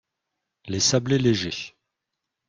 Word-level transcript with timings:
les 0.65 0.79
sablés 0.79 1.19
légers 1.19 1.75